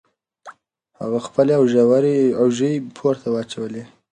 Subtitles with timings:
[0.99, 1.53] هغه خپلې
[2.41, 3.83] اوژې پورته واچولې.